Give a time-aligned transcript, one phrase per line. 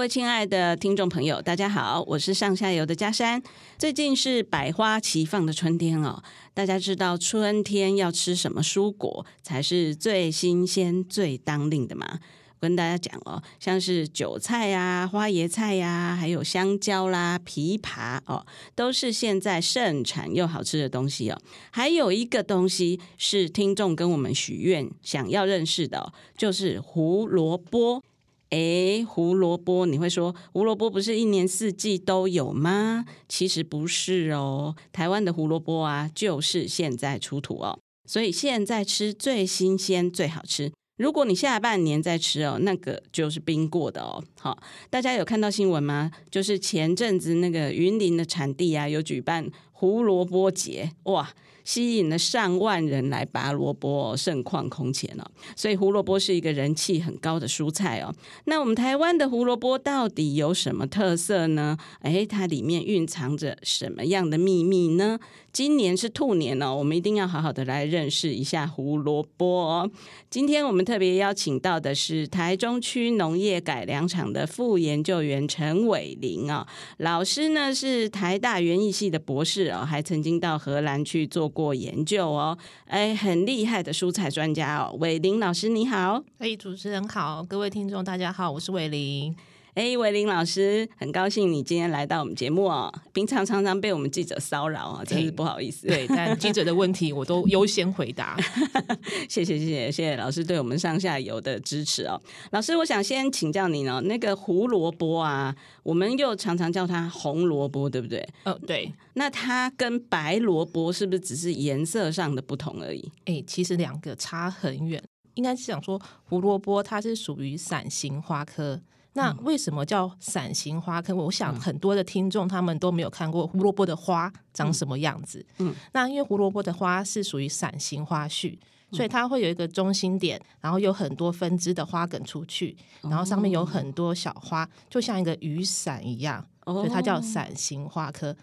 [0.00, 3.42] 各位亲爱的听众朋友，大家好，我是上下游的嘉山。
[3.76, 6.22] 最近是百花齐放的春天哦，
[6.54, 12.18] 大家知道春天要吃什么蔬果才是最新鲜、最当令的吗？
[12.58, 21.38] 跟大家讲哦，像是韭菜呀、花椰菜呀，还有香蕉啦、枇杷哦，都是现在盛产又好吃的东西哦。
[21.70, 28.02] 还有一个东西是听众跟我们许愿想要认识的，就是胡萝卜。
[28.50, 33.04] 诶，胡萝卜，你会说胡萝卜不是一年四季都有吗？
[33.28, 40.72] 其实不是哦，台湾的胡萝卜啊，就是现在出土哦，所以现在吃最新鲜、最好吃。
[40.96, 44.22] 如果你下半年再吃哦，那个就是冰过的哦。
[44.38, 46.10] 好，大家有看到新闻吗？
[46.30, 51.32] 就是前阵子那个云林的产地啊，有举办胡萝卜节，哇！
[51.64, 55.24] 吸引了上万人来拔萝卜哦，盛况空前哦，
[55.56, 58.14] 所以胡萝卜是一个人气很高的蔬菜哦。
[58.44, 61.76] 那我们台湾的胡萝卜到底有什么特色呢？
[62.02, 65.18] 诶，它里面蕴藏着什么样的秘密呢？
[65.52, 69.90] 今年是兔年哦，我们一定要好好的来认识一下胡萝卜哦。
[70.30, 76.66] 今天我们特别邀请到的是台中区农业改良场的副研究员陈伟霖哦，
[76.98, 84.96] 老师呢是台大园艺系的博士哦，还曾经到荷兰去做过研究哦，哎，很厉害的蔬菜专家哦。
[85.00, 89.34] 伟霖老师你好，哎，主持人好，各位听众大家好，我是伟林。
[89.74, 92.92] 哎，伟林老师，很高兴你今天来到我们节目哦。
[93.12, 95.86] 平常常常被我们记者骚扰啊，真是不好意思。
[95.86, 98.36] 对，但记者的问题我都优先回答。
[99.30, 102.20] 谢谢谢谢谢谢老师对我们上下游的支持哦。
[102.50, 105.54] 老师，我想先请教你呢，那个胡萝卜啊，
[105.84, 108.28] 我们又常常叫它红萝卜，对不对？
[108.44, 108.92] 哦，对。
[109.14, 113.10] 那它跟白萝卜是不是只是颜色上的不同而已？
[113.26, 115.02] 哎，其实两个差很远。
[115.34, 118.80] 应该是想说胡萝卜它是属于伞形花科。
[119.14, 121.14] 那为什么叫伞形花科？
[121.14, 125.44] 我想很多的听众他们都没有看过胡萝卜的花长什么样子。
[125.58, 128.58] 嗯，那因为胡萝卜的花是属于伞形花序，
[128.92, 138.36] 所以它会有一个中心点，然后有很多分支的花梗出去，然后上面有很多小花，就像一个雨伞一样，所以它叫伞形花科。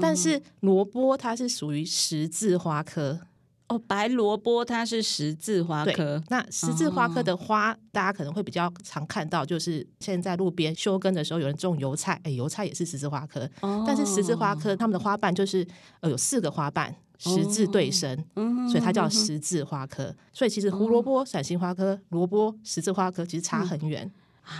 [0.00, 3.20] 但是萝卜它是属于十字花科。
[3.68, 6.22] 哦，白萝卜它是十字花科。
[6.28, 13.48] 那十字花科的花，哦、大家可能会比较常看到，就是现在路边休耕的时候，有人种油菜，哎，油菜也是十字花科。
[13.62, 15.66] 哦、但是十字花科它们的花瓣就是
[16.00, 20.04] 呃有四个花瓣，十字对生，哦、所以它叫十字花科。
[20.04, 24.12] 哦、所以其实胡萝卜、伞形花科、萝卜、十字花科其实差很远、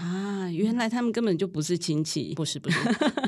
[0.03, 0.51] 嗯、啊。
[0.51, 2.79] 原来他们根本就不是亲戚，不是不是，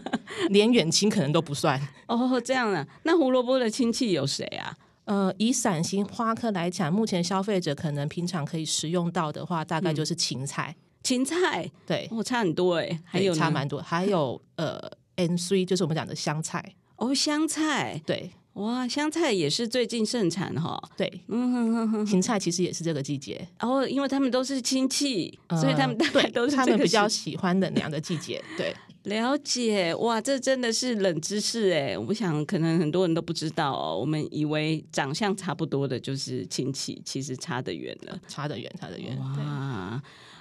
[0.49, 1.79] 连远亲可能都不算。
[2.07, 2.87] 哦，这样啊？
[3.03, 4.75] 那胡萝卜的亲戚有谁啊？
[5.07, 10.75] 呃，以伞形花科来讲，目前消费者可能平常可以食用到的话，大概就是芹菜。
[10.77, 14.81] 嗯、芹菜，对，我、哦、差很多哎，还有差蛮多，还有呃
[15.15, 16.75] ，N C 就是我们讲的香菜。
[16.97, 20.89] 哦，香菜，对，哇，香菜也是最近盛产哈、哦。
[20.97, 23.47] 对，嗯哼哼哼，芹菜其实也是这个季节。
[23.61, 28.43] 然后、哦，因为他们都是亲戚，呃、所以他们大概都是他们比较喜欢的那样的季节。
[28.57, 28.75] 对。
[29.07, 31.97] 了解哇，这真的是冷知识哎！
[31.97, 33.97] 我想可能很多人都不知道哦。
[33.97, 39.17] 我们以为长相差不多的就是亲戚，其实差得远了，差得远，差得远。
[39.19, 39.45] 哇，对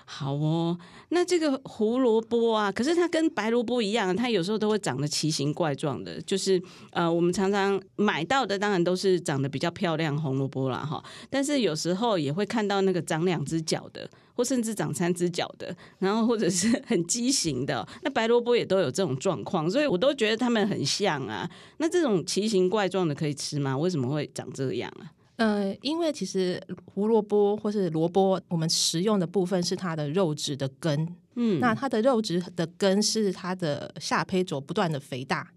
[0.05, 0.77] 好哦。
[1.09, 6.21] 那这个胡萝卜啊，可是它跟白萝卜一样，它有时候都会长得奇形怪状的。
[6.21, 6.61] 就是
[6.91, 14.09] 呃，我们常常买到的当然都是长得比较漂亮红萝卜啦哈，但是有时候也会看到那个长两只脚的。
[14.37, 21.49] 或甚至长三只脚的，然后或者是很畸形的，那白萝卜也都有这种状况，所以我都觉得它们很像啊。
[21.77, 23.77] 那这种奇形怪状的可以吃吗？
[23.77, 25.07] 为什么会长这样啊？
[25.37, 35.47] 呃，因为其实胡萝卜或是萝卜，我们食用的部分是它的肉质的根，嗯，那它的肉质的根是它的下胚轴不断的肥大。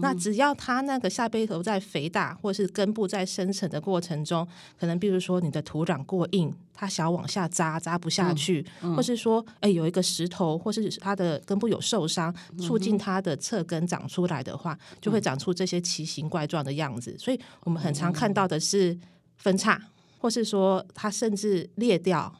[0.00, 4.44] 那只要它那个下胚头在肥大，或是根部在生成的过程中，
[4.80, 17.14] 可能比如说你的土壤过硬，它想要往下扎，扎不下去，嗯嗯、或是说，哎，有一个石头，或是它的根部有受伤，促进它的侧根长出来的话，就会长出这些奇形怪状的样子。
[17.18, 18.98] 所以我们很常看到的是
[19.36, 19.80] 分叉，
[20.18, 22.34] 或是说它甚至裂掉，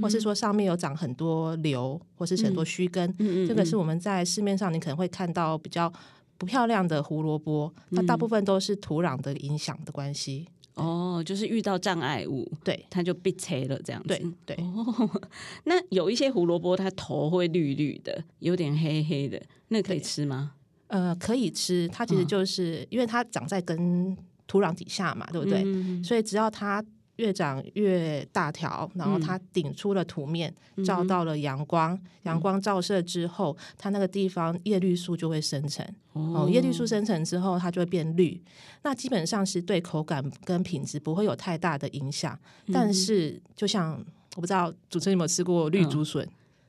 [0.00, 3.12] 或是说上面有长很多瘤，或是很多须根。
[3.46, 5.92] 这个是我们在市面上你可能会看到比较。
[6.38, 10.46] 不漂亮的胡萝卜，它大部分都是土壤的影响的关系。
[10.74, 14.08] 哦，就是遇到障碍物，对，它就被切了这样子。
[14.08, 14.56] 对对。
[14.56, 15.10] 哦，
[15.64, 20.52] 那有一些胡萝卜，它头会绿绿的，有点黑黑的，那可以吃吗？
[20.88, 21.88] 呃，可以吃。
[21.88, 24.14] 它其实就是、嗯、因为它长在根
[24.46, 25.62] 土壤底下嘛，对不对？
[25.64, 26.84] 嗯、所以只要它。
[27.16, 35.82] 越长越大条，然后它顶出了土面，嗯、照到了阳光，阳光照射之后，它那个地方叶绿素就会生成。
[36.12, 38.38] 哦，叶绿素生成之后，它就会变绿。
[38.82, 42.38] 那基本上是对口感跟品质不会有太大的影响。
[42.66, 43.92] 嗯、但是，就像
[44.34, 46.22] 我不知道主持人有没有吃过绿竹笋？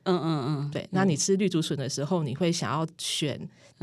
[0.04, 0.88] 嗯嗯嗯，对。
[0.92, 3.38] 那你吃绿竹笋的时候，你会想要选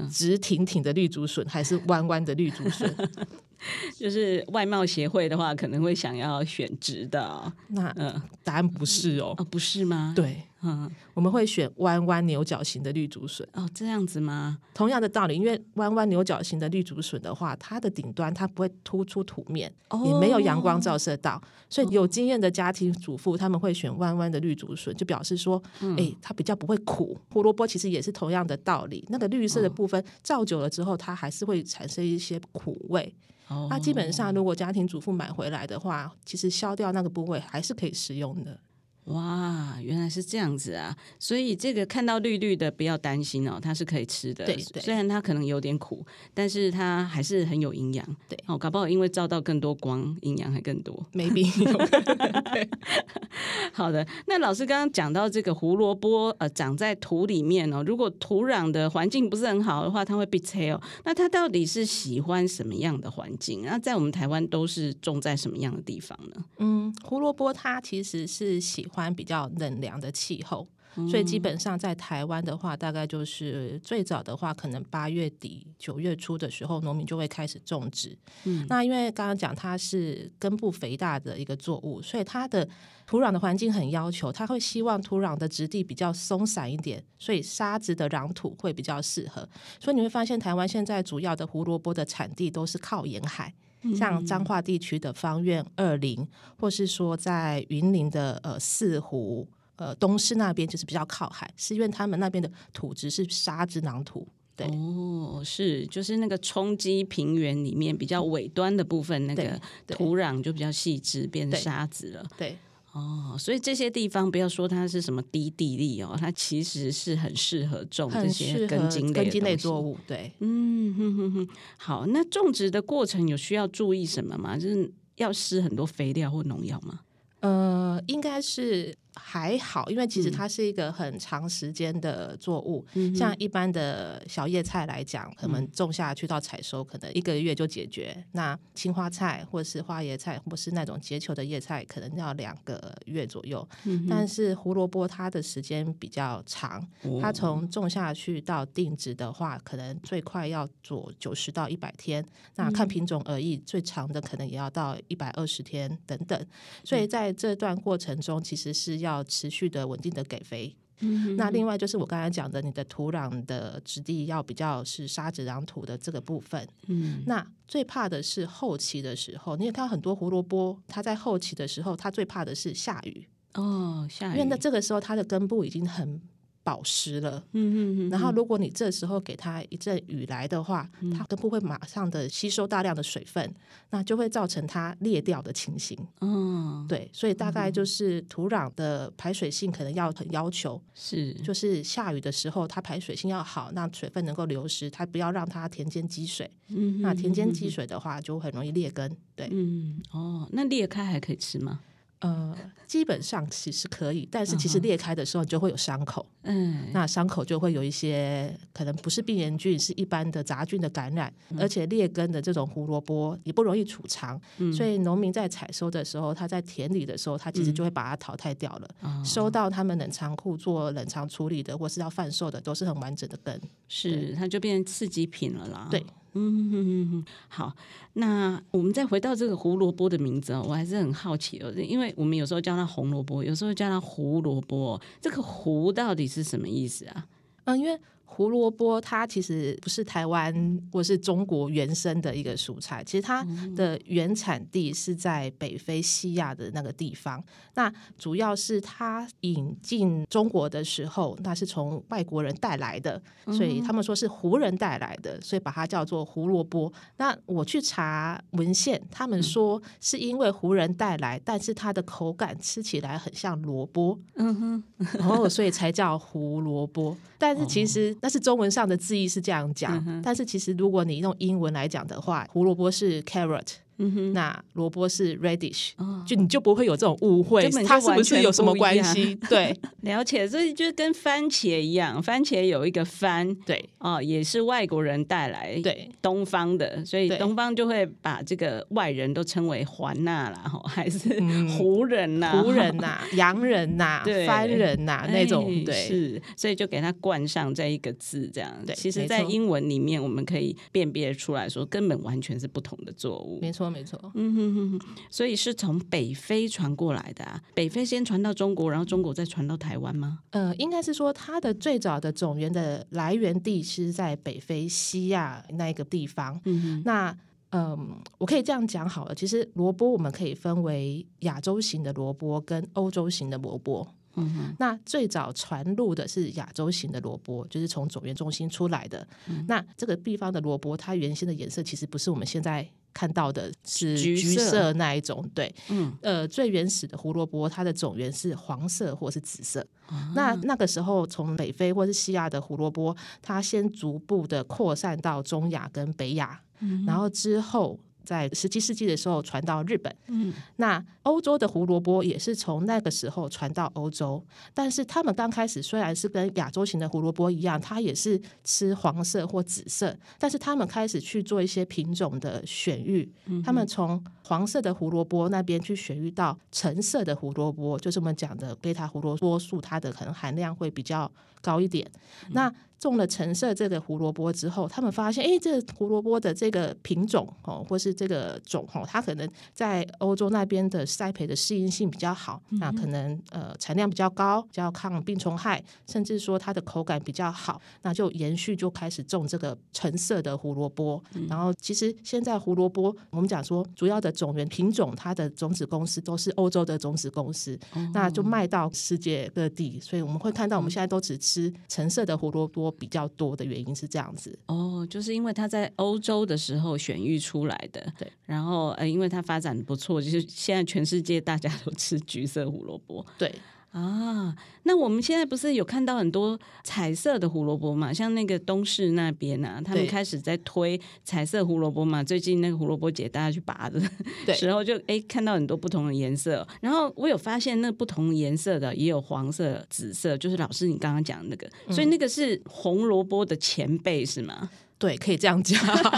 [0.09, 2.91] 直挺挺的绿竹笋，还是弯弯的绿竹笋？
[3.97, 7.51] 就是外貌协会的话，可能会想要选职的、哦。
[7.69, 9.33] 那嗯，答案不是哦。
[9.37, 10.13] 哦，不是吗？
[10.15, 13.47] 对，嗯，我们会选弯弯牛角形的绿竹笋。
[13.53, 14.57] 哦，这样子吗？
[14.73, 27.19] 同样的道理，因为弯弯牛角形的绿竹笋的话，它的顶端它不会突出土面，哦、也没有阳光照射到，所以有经验的家庭主妇他们会选弯弯的绿竹笋，就表示说，哎、嗯欸，它比较不会苦。
[27.29, 33.13] 胡萝卜其实也是同样的道理，那个绿色的部分照久了之后，它还是会产生一些苦味。
[33.47, 38.59] 那、啊、基本上，如果家庭主妇买回来的话，其实削掉那个部位还是可以食用的。
[39.05, 40.95] 哇，原来是这样子啊！
[41.19, 44.43] 所以这个看到绿绿的不要担心哦，它是可以吃的。
[44.45, 46.03] 对，对，虽然它可能有点苦，
[46.33, 48.03] 但是它还是很有营养。
[48.27, 51.05] 对，哦，搞不好因为照到更多光，营养还更多。
[51.13, 51.45] Maybe。
[53.71, 60.81] 好的，那老师刚刚讲到这个胡萝卜，呃，长在土里面哦，如果土壤的环境不是很好的话，它会被拆哦。
[61.03, 63.61] 那它到底是喜欢什么样的环境？
[63.63, 66.43] 那在我们台湾都是种在什么样的地方呢？
[66.57, 68.94] 嗯，胡萝卜它其实是喜欢。
[68.95, 70.65] 欢比较冷凉的气候，
[71.09, 78.17] 所以基本上在台湾的话，大概就是最早的话，可能八月底九月初的时候，农民就会开始种植。
[78.45, 82.65] 嗯，那因为刚刚讲它是根部肥大的一个作物，所以它的
[83.05, 89.47] 土壤的环境很要求，它会希望土壤的质地比较松散一点，所以沙质的壤土会比较适合。
[89.81, 93.53] 所以你会发现，台湾现在主要的胡萝卜的产地都是靠沿海。
[93.93, 96.25] 像彰化地区的方院、二林，
[96.57, 104.27] 或是说在云林的呃四湖、呃东市那边，就是比较靠海，是因为他们那边的土质是沙质壤土。
[104.55, 112.25] 对，哦，是，就是那个冲积平原里面比较尾端的部分，那个土壤就比较细致，变成沙子了。
[112.37, 112.49] 对。
[112.49, 112.57] 对
[112.95, 119.97] 哦，所以这些地方不要说它是什么低地力哦，它其实是很适合种这些根茎类根茎类作物。
[120.07, 121.47] 对，嗯哼哼哼。
[121.77, 124.57] 好，那种植的过程有需要注意什么吗？
[124.57, 127.01] 就是要施很多肥料或农药吗？
[127.41, 128.95] 呃，应该是。
[129.15, 132.85] 还好，因为其实它是一个很长时间的作物。
[132.93, 138.15] 嗯、像一般的小叶菜来讲，可能种下去到采收，可能一个月就解决。
[138.33, 143.67] 那青花菜或是花椰菜，或是那种结球的叶菜，可能要两个月左右。
[143.85, 146.85] 嗯、但是胡萝卜它的时间比较长，
[147.21, 152.25] 它从种下去到定植的话，可能最快要做九十到一百天。
[152.55, 156.45] 那看品种而异，最长的可能也要到一百二十天等等。
[156.83, 166.67] 所以在这段过程中，其实是要持续的稳定的给肥，嗯、那另外就是我刚才讲的，你的土壤的质地要比较是沙质壤土的这个部分。
[166.87, 176.19] 嗯，那最怕的是后期的时候，你也看到很多胡萝卜，它在后期的时候，它最怕的是下雨哦，下雨，因为那这个时候它的根部已经很。
[176.65, 183.53] 保湿了，嗯嗯嗯，然后如果你这时候给它一阵雨来的话，嗯、它根部会马上的吸收大量的水分，
[183.91, 185.95] 那就会造成它裂掉的情形。
[186.21, 196.49] 嗯，对，所以大概就是土壤的排水性可能要很要求，是，就是下雨的时候它排水性要好，让水分能够流失，它不要让它田间积水。
[196.69, 199.15] 嗯，那田间积水的话就很容易裂根。
[199.35, 201.79] 对，嗯，哦，那裂开还可以吃吗？
[202.19, 202.55] 呃，
[202.87, 226.03] 基本上其实可以，但是其实裂开的时候就会有伤口，嗯，那伤口就会有一些可能不是病原菌，是一般的杂菌的感染，嗯、而且裂根的这种胡萝卜也不容易储藏，嗯、所以农民在采收的时候，他在田里的时候，他其实就会把它淘汰掉了，嗯、收到他们冷藏库做冷藏处理的，或是要贩售的，都是很完整的根，是它就变成次级品了啦，对。
[226.37, 227.73] 嗯哼哼哼，好，
[228.13, 237.25] 那我们再回到这个胡萝卜的名字哦，我还是很好奇哦，因为我们有时候叫它红萝卜，有时候叫它胡萝卜，这个“胡”到底是什么意思啊？
[237.63, 237.97] 嗯，因为
[238.27, 240.53] 胡萝卜它其实不是台湾
[240.91, 247.41] 或是中国原生的一个蔬菜，其实它的原产地是在北非西亚的那个地方。
[247.75, 256.91] 那主要是它引进中国的时候，那是从外国人带来的，所以他们说是胡人带来的，所以把它叫做胡萝卜。
[257.17, 264.83] 那我去查文献，他们说是因为胡人带来，但是它的口感吃起来很像萝卜，嗯哼，
[265.17, 267.15] 然后所以才叫胡萝卜。
[267.37, 268.14] 但是其实。
[268.21, 273.67] 但是中文上的字义是这样讲，嗯、但是其实如果你用英文来讲的话，胡萝卜是 carrot。
[273.97, 279.35] 嗯哼，那萝卜是 radish，哦，就你就不会有这种误会，它是不是有什么关系？
[279.49, 291.29] 对， 了解，所以就跟番茄一样，番茄有一个番，对，哦，也是外国人带来，对，东方的，所以东方就会把这个外人都称为环纳啦，哈， 还是
[291.77, 303.84] 胡人呐，胡人呐，洋人呐，番人呐那种，对，是，所以就给它冠上这一个字，这样，对，其实，在英文里面我们可以辨别出来说，根本完全是不同的作物，没错。
[303.89, 307.61] 没错，嗯哼哼，所以是从北非传过来的啊。
[307.73, 310.39] 北非先传到中国，然后中国再传到台湾吗？
[310.51, 316.59] 呃，应该是说它的最早的种源的来源地是在北非西亚那一个地方。
[316.65, 317.31] 嗯哼，那
[317.69, 317.99] 嗯、呃，
[318.37, 319.35] 我可以这样讲好了。
[319.35, 324.07] 其实萝卜我们可以分为亚洲型的萝卜跟欧洲型的萝卜。
[324.37, 329.25] 嗯哼，那最早传入的是亚洲型的萝卜，就是从种源中心出来的。
[329.47, 332.85] 嗯、那这个地方的萝卜，它原先的颜色其实不是我们现在。
[333.15, 334.93] 看到的是橘色。
[334.93, 339.83] 那一种，对，嗯，呃，最原始的胡萝卜，它的种源是黄色或是紫色。
[340.05, 347.99] 啊、那那个时候，从北非或是西亚的胡萝卜，它先逐步的扩散到中亚跟北亚，嗯、然后之后。
[348.25, 371.29] 在十七世纪的时候传到日本，嗯，那欧洲的胡萝卜也是从那个时候传到欧洲，但是他们刚开始虽然是跟亚洲型的胡萝卜一样，它也是吃黄色或紫色，但是他们开始去做一些品种的选育，嗯、他们从黄色的胡萝卜那边去选育到橙色的胡萝卜，就是我们讲的贝塔胡萝卜素，它的可能含量会比较
[371.61, 372.09] 高一点，
[372.45, 372.73] 嗯、那。
[372.97, 391.21] 种了橙色这个胡萝卜之后，他们发现，哎，这个胡萝卜的这个品种哦，或是这个种哦，它可能在欧洲那边的栽培的适应性比较好，嗯、那可能呃产量比较高，比较抗病虫害，甚至说它的口感比较好，那就延续就开始种这个橙色的胡萝卜。
[391.33, 402.91] 嗯、然后其实现在胡萝卜，我们讲说主要的种源品种，它的种子公司都是欧洲的种子公司，嗯、那就卖到世界各地，所以我们会看到我们现在都只吃橙色的胡萝卜。
[402.97, 404.57] 比较多的原因是这样子。
[404.67, 413.53] 哦，就是因为它在欧洲的时候选育出来的，对，然后呃，因为它发展不错，就是现在全世界大家都吃橘色胡萝卜，对
[413.99, 414.55] 啊。
[414.83, 418.13] 那我们现在不是有看到很多彩色的胡萝卜嘛？
[418.13, 422.23] 像那个东市那边啊，他们开始在推彩色胡萝卜嘛。
[422.23, 423.99] 最近那个胡萝卜节大家去拔的
[424.53, 426.67] 时候就，就哎看到很多不同的颜色。
[426.81, 434.69] 然后我有发现，那不同颜色的也有黄色、紫色，就是老师你刚刚讲的那个，嗯、所以那个是红萝卜的前辈是吗？
[434.97, 435.77] 对，可以这样讲，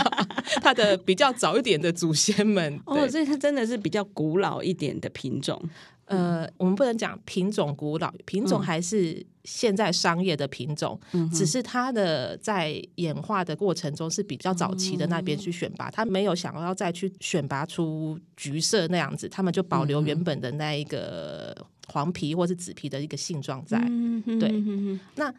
[0.61, 5.59] 它的比较早一点的祖先们哦，所以它真的是比较古老一点的品种。
[6.07, 21.55] 呃，我们不能讲品种古老，品种还是现在商业的品种，嗯、只是它的在演化的过程中是比较早期的那边去选拔，它、嗯、没有想要再去选拔出橘色那样子，他们就保留原本的那一个
[21.87, 23.77] 黄皮或是紫皮的一个性状在。
[23.89, 25.33] 嗯、对，嗯、那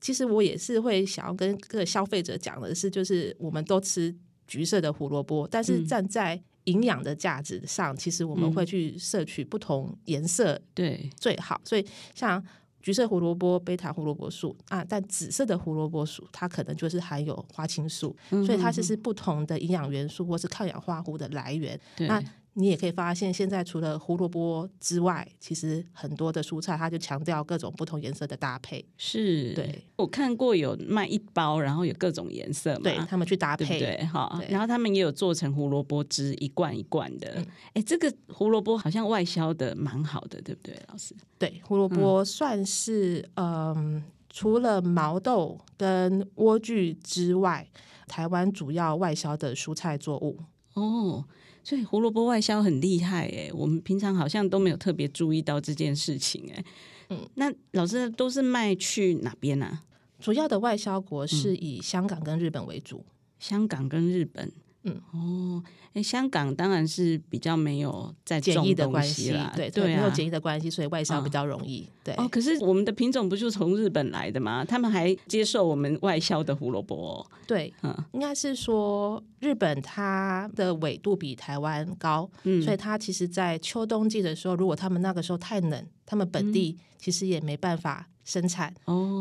[0.00, 4.14] 其实我也是会想要跟各个消费者讲的是，就是我们都吃
[4.46, 11.60] 橘色的胡萝卜，但是站在营养的价值上，其实我们会去摄取不同颜色对最好。
[11.62, 12.42] 嗯、所以像
[12.80, 21.80] 橘色胡萝卜、贝塔胡萝卜素啊，但紫色的胡萝卜素它可能就是含有花青素，所以它就是不同的营养元素或是抗氧化物的来源。
[21.98, 22.22] 那
[22.56, 28.84] 你也可以发现，现在除了胡萝卜之外，其实很多的蔬菜，它就强调各种不同颜色的搭配。
[28.96, 37.28] 是，对，我看过有卖一包，然后有各种颜色嘛，对他们去搭配，对，哈，然后他们也有做成胡萝卜汁，一罐一罐的。
[37.72, 41.12] 哎、嗯，这个胡萝卜好像外销的蛮好的，对不对，老师？
[41.36, 47.68] 对，胡萝卜算是嗯、呃，除了毛豆跟莴苣之外，
[48.06, 50.38] 台湾主要外销的蔬菜作物。
[50.74, 51.24] 哦。
[51.64, 56.64] 所以胡萝卜外销很厉害哎，我们平常好像都没有特别注意到这件事情哎。
[57.08, 59.66] 嗯，那老师都是卖去哪边呢？
[59.66, 59.84] 啊？
[60.20, 63.04] 主要的外销国是以香港跟日本为主。
[63.38, 64.52] 香港跟日本，
[64.84, 65.62] 嗯，哦，
[65.94, 71.82] 哎，香港当然是比较没有在检疫的关系，对对、啊，没有检疫的关系，所以外销比较容易。
[71.82, 74.64] 哦、对哦，可是我们的品种不就从日本来的吗？
[74.64, 77.26] 他们还接受我们外销的胡萝卜、哦。
[77.46, 88.06] 对，嗯，应该是说日本它的纬度比台湾高，嗯，所以它其实，在秋冬季的时候，如果他们那个时候太冷，他们本地其实也没办法。
[88.24, 88.74] 生产，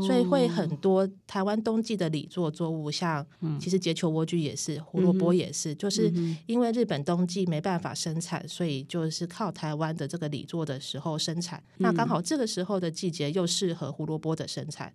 [0.05, 3.25] 所以会很多台湾冬季的里作作物，像
[3.59, 6.11] 其实结球莴苣也是，胡萝卜也是，就是
[6.45, 11.61] 因为日本冬季没办法生产，所以就是靠台湾的这个里作的时候生产。
[11.77, 14.93] 那刚好这个时候的季节又适合胡萝卜的生产，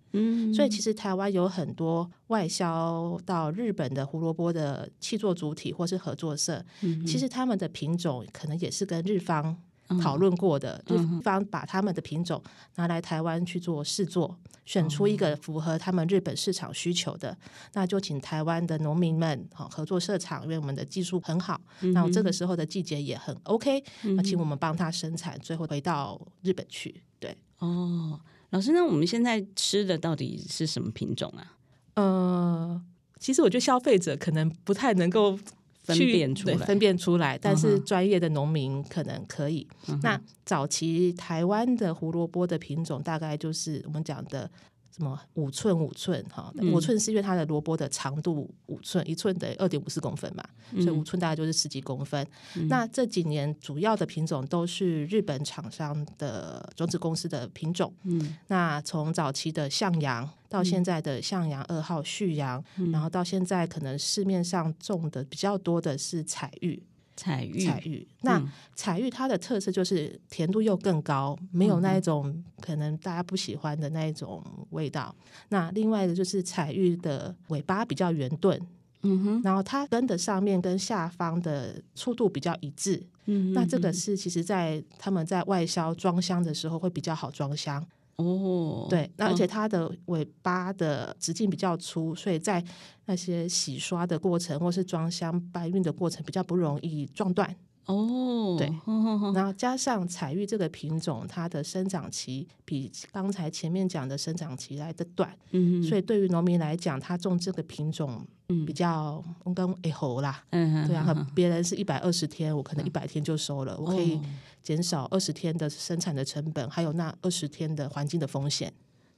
[0.53, 6.65] 所以其实台湾有很多外销到日本的胡萝卜的气作主体或是合作社，
[7.05, 9.55] 其实他们的品种可能也是跟日方。
[10.01, 12.41] 讨论过的，日方把他们的品种
[12.75, 17.35] 拿来台湾去做试做，选出一个符合他们日本市场需求的，
[17.73, 23.83] 那就请台湾的农民们合作设厂，因为我们的技术很好，然后这个时候的季节也很 OK，
[24.15, 27.01] 那请我们帮他生产，最后回到日本去。
[27.19, 28.19] 对，哦，
[28.51, 31.57] 老师，那我们现在吃的到底是什么品种啊？
[31.95, 32.81] 呃，
[33.19, 35.39] 其实我觉得消费者可能不太能够。
[35.95, 39.67] 分辨出来，分辨出来，但是专业的农民可能可以。
[39.87, 39.99] Uh.
[40.01, 44.49] 那早期台湾的胡萝卜的品种，大概就是我们讲的。
[44.99, 46.53] 什么五寸五寸哈？
[46.73, 52.21] 五寸是因为它的萝卜的长度五寸，一寸等于二点五四公分嘛，所以五寸大概就是十几公分。
[52.57, 52.67] 嗯。
[52.67, 57.93] 那这几年主要的品种都是日本厂商的种子公司的品种。
[58.03, 58.35] 嗯。
[58.47, 66.83] 那从早期的向阳到现在的向阳二号、旭阳，嗯，然后到现在可能市面上种的比较多的是彩玉。
[67.19, 68.41] 彩玉，彩玉，那
[68.75, 75.13] 彩玉它的特色就是甜度又更高，嗯、没有那一种可能大家不喜欢的那一种味道。
[75.17, 78.57] 嗯、那另外的就是彩玉的尾巴比较圆钝，
[79.01, 87.85] 嗯哼，然后它根的上面跟下方的粗度比较一致，嗯，那这个是其实在他们在外销装箱的时候会比较好装箱。
[88.19, 92.61] 哦，对，那而且它的尾巴的直径比较粗，所以在
[93.05, 97.55] 那些洗刷的过程或是装箱搬运的过程比较不容易撞断。
[97.89, 98.67] 哦，对，
[99.33, 108.23] 然后加上彩玉这个品种，它的生长期比刚才前面讲的生长期来的短，嗯，所以对于农民来讲，他种这个品种
[108.65, 114.19] 比较我跟哎吼啦，嗯，对啊，和别人是一百二十天，我可能一百天就收了，我可以。
[114.61, 118.71] 减少二十天的生产的成本，还有那二十天的环境的风险，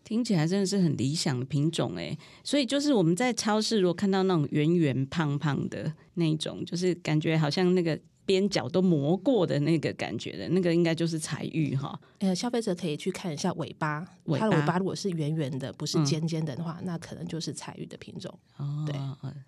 [0.04, 2.15] 听起来真的是很理想的品种哎。
[2.43, 8.00] 所以就是我们在超市如果看到那种圆圆胖胖的那种，就是感觉好像那个。
[8.32, 12.00] 边角都磨过的那个感觉的那个，应该就是彩玉哈。
[12.20, 18.34] 呃，消费者可以去看一下尾巴，尾巴它的尾巴如果是圆圆的，不是尖尖的的话，嗯，那可能就是彩玉的品种。
[18.58, 18.96] 哦，对，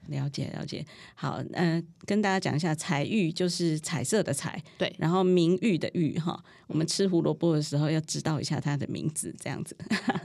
[0.08, 0.86] 了解了解。
[1.16, 6.44] 好，嗯，呃，跟大家讲一下，彩玉就是彩色的彩，对，然后名玉的玉哈。
[6.68, 9.78] 我们吃胡萝卜的时候要知道一下它的名字，这样子。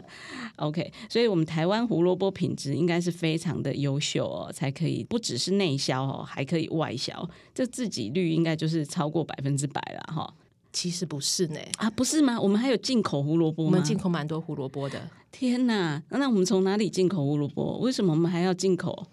[0.56, 10.32] OK，所以我们台湾胡萝卜品质应该是非常的优秀哦，才可以不只是内销哦，还可以外销，这自给率应该就是超过百分之百了哈。
[10.72, 12.38] 其实不是呢，啊，不是吗？
[12.38, 13.68] 我们还有进口胡萝卜吗？
[13.68, 15.00] 我们进口蛮多胡萝卜的。
[15.32, 17.78] 天哪，那我们从哪里进口胡萝卜？
[17.78, 19.06] 为什么我们还要进口？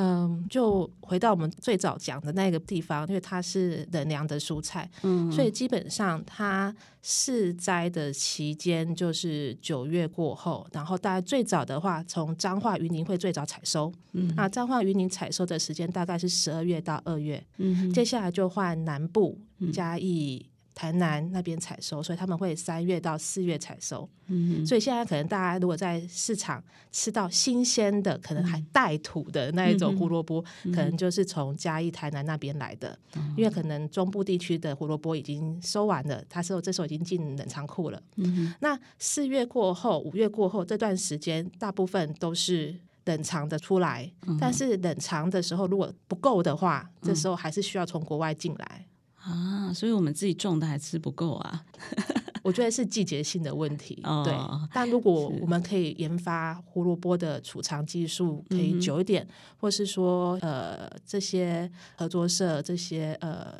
[0.00, 19.36] 嗯，就回到我们最早讲的那个地方，因为它是冷凉的蔬菜，嗯，所以基本上它试栽的期间就是九月过后，然后大概最早的话，从彰化云林会最早采收，嗯，那彰化云林采收的时间大概是十二月到二月，嗯，接下来就换南部
[19.72, 20.46] 嘉义。
[20.78, 24.08] 台南那边采收，所以他们会三月到四月采收。
[24.26, 26.62] 嗯，所以现在可能大家如果在市场
[26.92, 33.34] 吃到新鲜的，可能还带土的那一种胡萝卜，嗯，可能就是从嘉义、台南那边来的，嗯。
[33.36, 38.00] 因为可能中部地区的胡萝卜已经收完了，它说这时候已经进冷藏库了。
[38.14, 42.72] 嗯，那四月过后、五月过后这段时间，大部分都是
[43.06, 44.38] 冷藏的出来，嗯。
[44.40, 48.86] 但是冷藏的时候如果不够的话，这时候还是需要从国外进来。
[49.28, 51.64] 啊，所以我们自己种的还吃不够啊！
[52.42, 54.00] 我觉得是季节性的问题。
[54.04, 54.34] 哦、对，
[54.72, 63.52] 但如果我们可以研发胡萝卜的储藏技术可以久一点，嗯、或是说呃这些合作社这些呃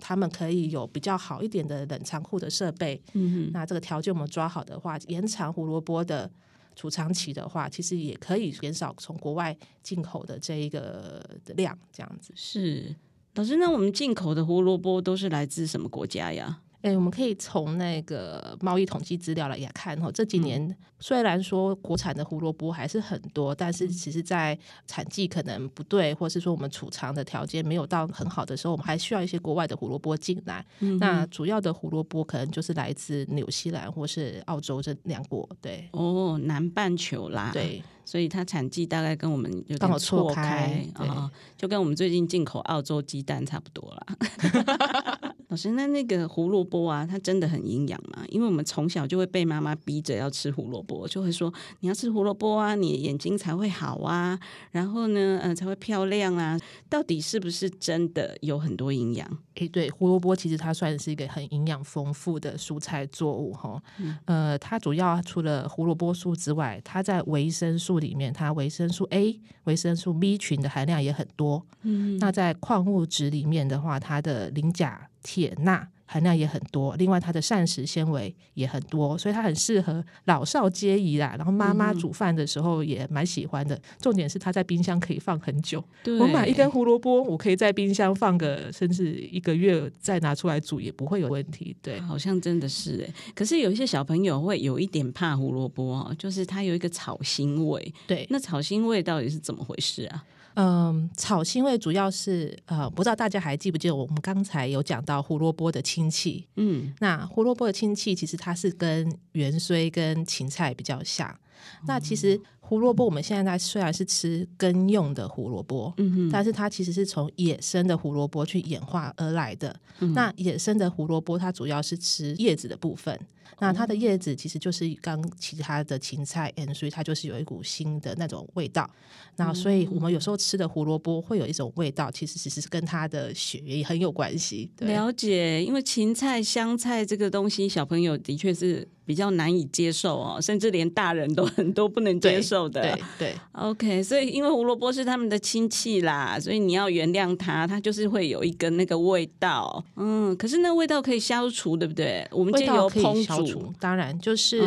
[0.00, 6.28] 他们可以有比较好一点的冷藏库的设备，嗯，那这个条件我们抓好的话，延长胡萝卜的
[6.74, 12.96] 储藏期的话，其实也可以减少从国外进口的这一个的量，这样子是。
[13.34, 16.61] 老师，那我们进口的胡萝卜都是来自什么国家呀？
[16.82, 30.64] 哎，我们可以从那个贸易统计资料来看哦，这几年虽然说国产的胡萝卜还是很多，但是其实在产季可能不对，或是说我们储藏的条件没有到很好的时候，我们还需要一些国外的胡萝卜进来。
[30.80, 35.48] 嗯、那主要的胡萝卜可能就是来自纽西兰或是澳洲这两国。
[35.60, 37.50] 对，哦，南半球啦。
[37.52, 45.31] 对，所以它产季大概跟我们有点刚好错开，啊、哦，就跟我们最近进口澳洲鸡蛋差不多啦。
[45.52, 48.24] 老师，那那个胡萝卜啊，它真的很营养吗？
[48.30, 56.58] 因为我们从小就会被妈妈逼着要吃胡萝卜，就会说你要吃胡萝卜啊，你的眼睛才会好啊，然后呢，呃，才会漂亮啊。
[56.88, 59.28] 到底是不是真的有很多营养？
[59.56, 63.78] 诶，对，胡萝卜其实它算是一个很营养丰富的蔬菜作物哈。
[63.98, 71.62] 嗯、呃，它主要除了胡萝卜素之外，它在维生素里面，它维生素 A、维生素 B 群的含量也很多。
[71.82, 75.10] 嗯，那在矿物质里面的话，它的磷、钾。
[75.22, 81.34] 铁、钠含量也很多，另外它的膳食纤维也很多，所以它很适合老少皆宜啦。
[81.38, 83.74] 然后妈妈煮饭的时候也蛮喜欢的。
[83.74, 85.82] 嗯、重点是它在冰箱可以放很久。
[86.20, 91.74] 我买一根胡萝卜，我可以在冰箱放个甚至一个月，再拿出来煮也不会有问题。
[91.80, 93.14] 对，好像真的是哎。
[93.34, 97.94] 可是有一些小朋友会有一点怕胡萝卜哦，就是它有一个草腥味。
[98.06, 100.22] 对，那草腥味到底是怎么回事啊？
[100.54, 106.46] 嗯，草腥味主要是呃，不知道大家还记不记得我们刚才有讲到胡萝卜的亲戚？
[106.56, 111.28] 嗯，那胡萝卜的亲戚其实它是跟芫荽跟芹菜比较像。
[111.28, 112.40] 嗯、那其实
[112.72, 119.78] 胡萝卜我们现在虽然是吃根用的胡萝卜，嗯哼，但是它其实是从野生的胡萝卜去演化而来的。
[119.98, 123.14] 嗯、那野生的胡萝卜它主要是吃叶子的部分。
[123.60, 128.90] 那它的叶子其实就是刚其他的芹菜，嗯，所以它就是有一股新的那种味道。
[129.36, 134.70] 那所以我们有时候吃的胡萝卜会有一种味道，其实其实是跟它的血缘很有关系。
[134.78, 142.80] 了解，因为芹菜、香菜这个东西，小朋友的确是比较难以接受哦，甚至连大人都很多不能接受的。
[142.80, 149.84] 对对，对，OK，所以因为胡萝卜是他们的亲戚啦，所以你要原谅它，它就是会有一根那个味道。
[149.96, 152.26] 嗯，可是那味道可以消除，对不对？
[152.30, 154.62] 我们借由烹煮，当然就是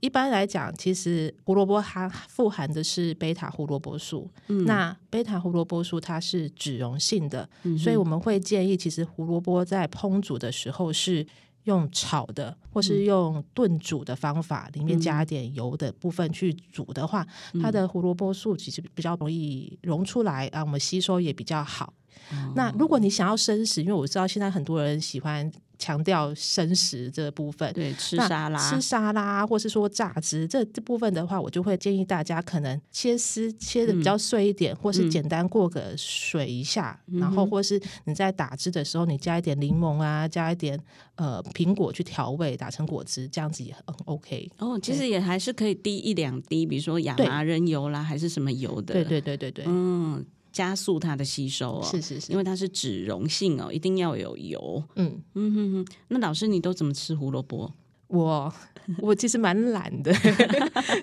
[0.00, 4.28] 一般来讲，其实胡萝卜它富含的是贝塔胡萝卜素。
[4.48, 11.26] 嗯，那贝塔胡萝卜素它是脂溶性的，嗯、所以我们会建议，其实胡萝卜在烹煮的时候是。
[11.68, 21.92] 用炒的，或是用炖煮的方法，里面加点油的部分去煮的话，嗯、它的胡萝卜素其实比较容易溶出来啊，我们吸收也比较好。
[22.32, 25.52] 哦、那如果你想要生食，因为我知道现在很多人喜欢。
[25.78, 40.78] 强调生食这部分，对，吃沙拉，吃沙拉，或是说榨汁这这部分的话，我就会建议大家可能切丝切的比较碎一点，嗯、或是简单过个水一下，嗯、然后或是你在打汁的时候，你加一点柠檬啊，加一点
[41.14, 44.50] 呃苹果去调味，打成果汁，这样子也很 OK。
[44.58, 48.94] 哦，其实也还是可以滴一两滴，比如说亚麻仁油啦，对还是什么油的。
[48.94, 50.24] 对对对对对，嗯。
[50.52, 54.82] 加速它的吸收哦，是是是，因为它是脂溶性哦，一定要有油。
[54.96, 57.72] 嗯嗯哼哼，那老师你都怎么吃胡萝卜？
[58.08, 58.50] 我
[59.02, 60.10] 我其实蛮懒的，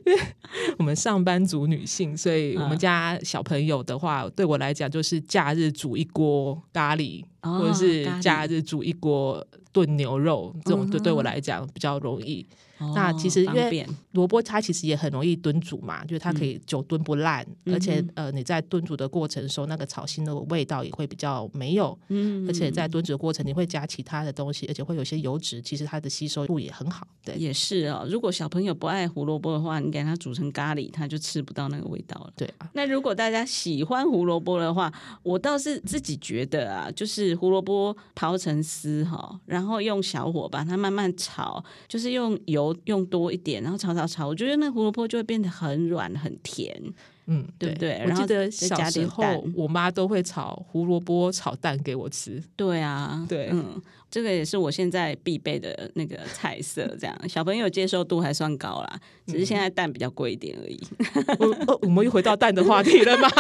[0.07, 0.19] 因 为
[0.79, 12.43] 我们上班族女性，所以我们家小朋友的话，对我来讲就是假日煮一锅咖喱，哦、或者是假日煮一锅炖牛肉，这种对对我来讲比较容易。
[12.77, 27.07] 哦、那其实因为萝卜它其实也很容易炖煮嘛，就是它可以久炖不烂，嗯、而且呃你在炖煮的过程时候，那个草腥的味道也会比较没有，嗯，而且在炖煮的过程你会加其他的东西，而且会有些油脂，其实它的吸收度也很好。
[27.23, 28.05] 对，也是哦。
[28.09, 32.33] 如果小朋友不爱胡萝卜的话，你给他煮成咖喱，他就吃不到那个味道了。
[32.35, 32.69] 对啊。
[32.73, 34.91] 那如果大家喜欢胡萝卜的话，
[35.23, 42.64] 我倒是自己觉得啊，就是胡萝卜刨成丝哈，然后用小火把它慢慢炒，就是用油。
[42.85, 46.73] 用多一点，然后炒炒炒，我觉得那胡萝卜就会变得很软很甜，
[47.27, 47.97] 嗯，对不对？
[48.05, 49.23] 然后我记得小时候
[49.55, 52.41] 我妈都会炒胡萝卜炒蛋给我吃。
[52.55, 56.95] 对啊，对，嗯，这个也是我现在必备的那个菜色。
[56.99, 60.79] 这样小朋友接受度还算高啦，只是现在蛋比较贵一点而已。
[61.39, 63.29] 我我们又回到蛋的话题了吗？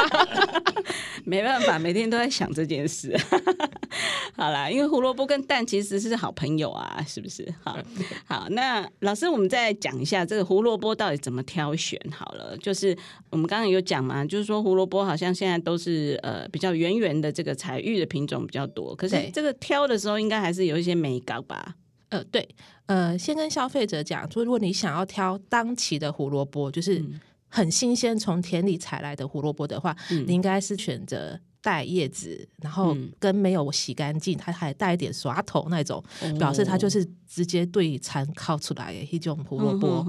[1.25, 3.15] 没办法，每天都在想这件事。
[4.35, 7.47] 好啦，因为胡萝卜跟蛋其实是好朋友啊，是不是？
[7.63, 7.77] 好，
[8.25, 12.57] 好，那老师，我们再讲一下这个胡萝卜到底怎么挑选好了。
[12.57, 12.95] 就是
[13.29, 21.75] 我们刚刚有讲嘛，就是说胡萝卜好像现在都是呃比较圆圆的这个彩玉的品种比较多，可是这个挑的时候应该还是有一些美感吧？
[22.09, 22.47] 呃，对，
[22.87, 27.03] 呃，先跟消费者讲，说如果你想要挑当期的胡萝卜，就是
[27.49, 31.39] 很新鲜从田里采来的胡萝卜的话，嗯、你应该是选择。
[31.65, 36.03] 带叶子，然后根没有洗干净，它还带一点刷头那种，
[36.37, 40.05] 表示它就是直接对餐烤出来的一种胡萝卜。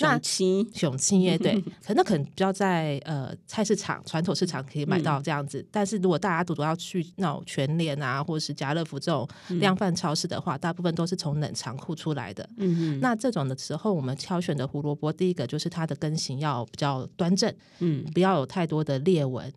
[0.00, 9.28] 那青雄青叶对，可那可能比较在呃菜市场传统市场可以买到这样子，但是如果大家都都要去那种全联啊，或者是家乐福这种
[9.60, 12.48] 量贩超市的话，大部分都是从冷藏库出来的。
[12.56, 19.52] 嗯，那这种的时候，我们挑选的胡萝卜，第一个就是它的根型要比较端正，嗯，不要有太多的裂纹。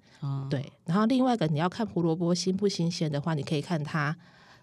[0.49, 4.13] 对，然后另外一个你要看胡萝卜新不新鲜的话，你可以看它，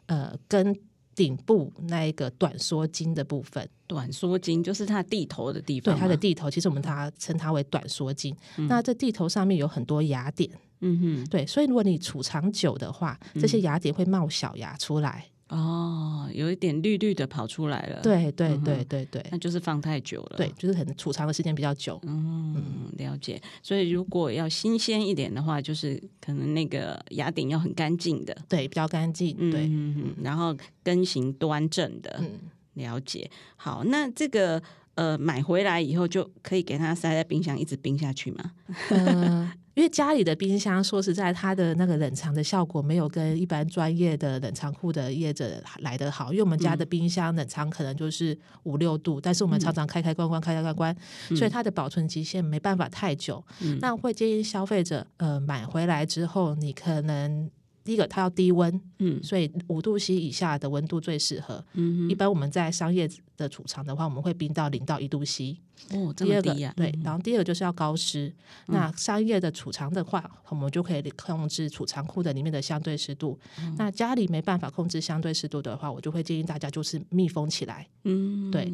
[0.04, 0.78] 呃，根
[1.16, 3.68] 顶部那一个短缩筋的部分。
[3.88, 5.94] 短缩筋就是它地头的地方。
[5.94, 8.36] 对，它的地头，其实我们它称它为短缩筋。
[8.58, 10.48] 嗯、那这地头上面有很多芽点。
[10.80, 15.26] 嗯哼，对，所以如果你储藏久的话，这些芽点会冒小芽出来。
[15.48, 18.00] 哦，有一点绿绿的跑出来了。
[18.02, 20.36] 对对对对对，那就是放太久了。
[20.36, 22.00] 对，就是可能储藏的时间比较久。
[22.02, 23.40] 嗯，了解。
[23.62, 28.36] 所以如果要新鲜一点的话，就是可能那个芽顶要很干净的。
[28.48, 29.34] 对，比较干净。
[29.50, 32.16] 对，嗯，然后根型端正的。
[32.18, 32.40] 嗯，
[32.74, 33.30] 了解。
[33.54, 34.60] 好，那这个
[34.96, 38.52] 呃买回来以后就可以给它塞在冰箱一直冰下去吗？
[38.90, 39.52] 嗯。
[39.76, 46.32] 因为家里的冰箱，说实在，它的那个冷藏的效果没有跟一般专业的冷藏库的业者来得好。
[46.32, 50.96] 因为我们家的冰箱冷藏可能就是五六度，但是我们常常开开关关开开关关，
[51.36, 53.44] 所以它的保存期限没办法太久。
[53.82, 57.50] 那会建议消费者，呃，买回来之后，你可能。
[57.86, 61.64] 第一个，它要低温，嗯，所以五度 C 以下的温度最适合。
[61.74, 65.56] 嗯，一般我们在商业的储藏的话，我们会冰到零到一度 C。
[65.90, 66.72] 哦，这么低啊？
[66.76, 68.26] 对，然后第二个就是要高湿。
[68.66, 73.38] 嗯、那商业的储藏的话，我们就可以控制储藏库的里面的相对湿度。
[73.60, 77.86] 嗯、那家里没办法控制相对湿度的话，我就会建议大家就是密封起来。
[78.04, 78.64] 嗯，对，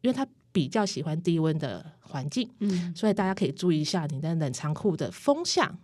[0.00, 2.48] 因为它比较喜欢低温的环境。
[2.60, 5.78] 嗯，所以大家可以注意一下你的冷藏库的风向。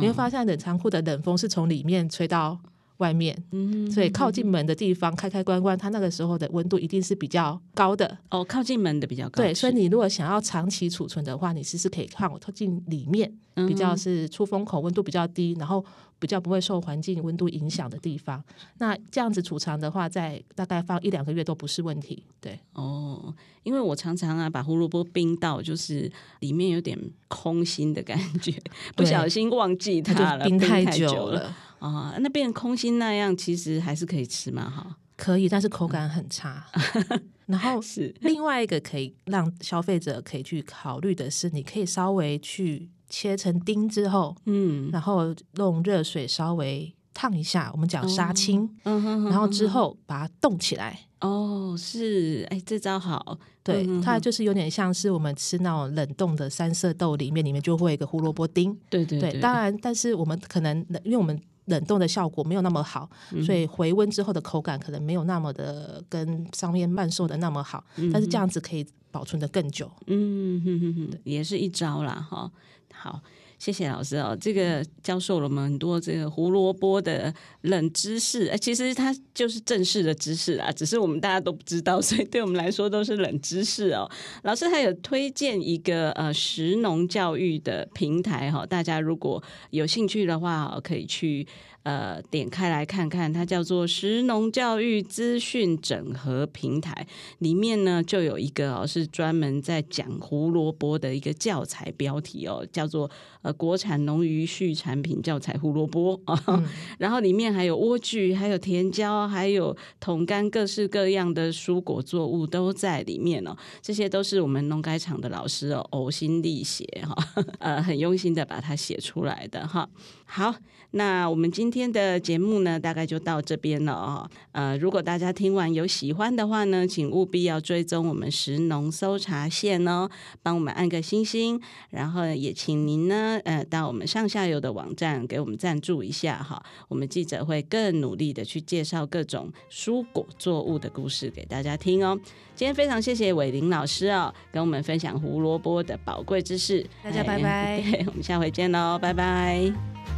[0.00, 2.58] 你会发现冷藏库的冷风是从里面吹到
[2.98, 8.18] 外面，嗯，所以靠近门的地方开开关关，它那个时候的温度一定是比较高的。
[8.30, 9.42] 哦，靠近门的比较高。
[9.42, 13.32] 对，所以你如果想要长期储存的话，你其实可以看我靠近里面，
[13.66, 15.84] 比较是出风口温度比较低，然后
[16.18, 18.42] 比较不会受环境温度影响的地方。
[18.78, 22.24] 那这样子储藏的话，在大概放一两个月都不是问题。
[22.40, 23.32] 对，哦，
[23.62, 28.52] 因为我常常啊把胡萝卜冰到就是里面有点空心的感觉，
[28.96, 31.54] 不小心忘记它了，冰太久了。
[31.78, 34.68] 啊、哦，那变空心那样，其实还是可以吃嘛？
[34.68, 36.64] 哈，可以，但是口感很差。
[37.46, 50.98] 然后是另外一个可以让消费者可以去考虑的是，你可以稍微去切成丁之后，嗯，然后用热水稍微烫一下，我们讲杀青，嗯哼，然后之后把它冻起来。
[51.20, 58.78] 哦，是，哎，这招好，对，它就是有点像是我们吃那种冷冻的三色豆，里面里面就会有一个胡萝卜丁。
[58.90, 61.40] 对对对，对，当然，但是我们可能因为我们。
[61.68, 63.08] 冷冻的效果没有那么好，
[63.44, 69.90] 所以回温之后的口感可能没有那么的跟上面慢售的那么好，嗯、但是这样子可以保存的更久。
[70.06, 72.50] 嗯哼哼哼，也是一招啦，哈。
[72.92, 73.20] 好，
[73.58, 84.08] 谢谢老师哦，这个教授了我们很多这个胡萝卜的冷知识，哎，其实它就是正式的知识啊，只是我们大家都不知道，所以对我们来说都是冷知识哦。
[84.44, 91.46] 老师还有推荐一个呃食农教育的平台哈，大家如果有兴趣的话，可以去。
[91.84, 97.06] 呃，点开来看看，它叫做食农教育资讯整合平台，
[97.38, 103.10] 里面呢就有一个哦，是专门在讲胡萝卜的一个教材标题哦，叫做
[103.40, 106.62] 呃国产农渔畜产品教材胡萝卜啊，
[106.98, 117.16] 然后里面还有莴苣，还有甜椒，还有桶干，各式各样的蔬果作物都在里面哦，这些都是我们农改场的老师哦呕心沥血哈，
[117.60, 119.88] 呃，很用心的把它写出来的哈。
[120.30, 120.54] 好，
[120.90, 124.30] 那我们今天的节目呢，大概就到这边了哦。
[124.52, 130.08] 呃，如果大家听完有喜欢的话呢，请务必要追踪我们食农搜查线哦，
[130.42, 136.62] 帮我们按个星星，然后也请您呢，呃，到我们上下游的网站给我们赞助一下哈。
[136.88, 142.18] 我们记者会更努力的去介绍各种蔬果作物的故事给大家听哦。
[142.54, 146.84] 今天非常谢谢伟林老师哦，跟我们分享胡萝卜的宝贵知识。
[147.04, 150.17] 大家拜拜， 对，我们下回见喽，拜拜。